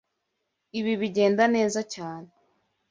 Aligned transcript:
Ibi 0.79 0.93
bigenda 1.01 1.43
neza 1.55 1.79
cyane. 1.93 2.29